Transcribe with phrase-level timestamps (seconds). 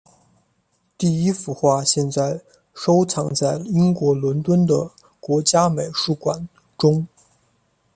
[0.97, 2.41] 第一幅画现在
[2.73, 4.89] 收藏在英国伦敦的
[5.19, 7.07] 国家美术馆中。